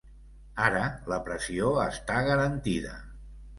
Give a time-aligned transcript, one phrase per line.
[0.69, 0.81] Ara
[1.13, 2.99] la pressió està garantida.